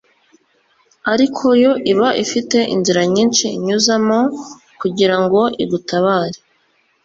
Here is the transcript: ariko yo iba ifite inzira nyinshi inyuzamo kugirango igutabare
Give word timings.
ariko 1.13 1.45
yo 1.63 1.71
iba 1.91 2.09
ifite 2.23 2.57
inzira 2.75 3.01
nyinshi 3.13 3.45
inyuzamo 3.57 4.19
kugirango 4.79 5.39
igutabare 5.63 6.39